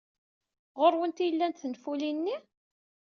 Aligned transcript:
Ɣer-went 0.79 1.23
ay 1.23 1.31
llant 1.33 1.59
tenfulin-nni? 1.61 2.35